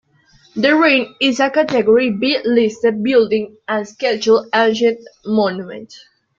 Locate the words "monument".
5.27-5.93